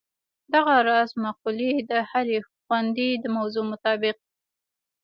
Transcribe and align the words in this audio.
دغه 0.53 0.75
راز 0.87 1.09
مقولې 1.23 1.71
د 1.89 1.91
هرې 2.09 2.37
غونډې 2.65 3.09
د 3.23 3.25
موضوع 3.35 3.63
مطابق. 3.71 4.17